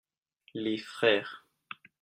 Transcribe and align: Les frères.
Les 0.55 0.79
frères. 0.79 1.45